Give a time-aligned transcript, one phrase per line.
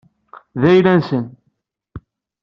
[0.61, 1.25] D ayla-nsen.